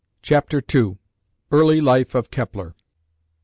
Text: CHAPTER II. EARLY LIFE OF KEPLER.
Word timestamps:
CHAPTER 0.23 0.63
II. 0.73 0.97
EARLY 1.51 1.79
LIFE 1.79 2.15
OF 2.15 2.31
KEPLER. 2.31 2.73